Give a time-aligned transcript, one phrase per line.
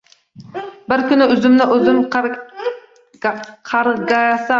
[0.93, 1.99] Bir kuni uzimni uzim
[3.71, 4.43] qargasam